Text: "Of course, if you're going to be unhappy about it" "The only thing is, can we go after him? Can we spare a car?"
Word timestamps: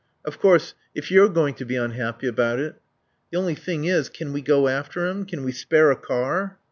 "Of 0.25 0.39
course, 0.39 0.73
if 0.95 1.11
you're 1.11 1.29
going 1.29 1.53
to 1.53 1.63
be 1.63 1.75
unhappy 1.75 2.25
about 2.25 2.57
it" 2.57 2.73
"The 3.31 3.37
only 3.37 3.53
thing 3.53 3.85
is, 3.85 4.09
can 4.09 4.33
we 4.33 4.41
go 4.41 4.67
after 4.67 5.05
him? 5.05 5.27
Can 5.27 5.43
we 5.43 5.51
spare 5.51 5.91
a 5.91 5.95
car?" 5.95 6.57